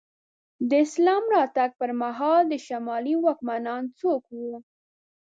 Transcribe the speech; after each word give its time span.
د 0.69 0.71
اسلام 0.85 1.23
راتګ 1.35 1.69
پر 1.79 1.91
مهال 2.01 2.41
د 2.51 2.53
شمالي 2.67 3.15
واکمنان 3.25 3.83
څوک 3.99 4.21
وو؟ 4.37 4.53